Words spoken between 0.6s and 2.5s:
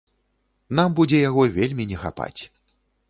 Нам будзе яго вельмі не хапаць.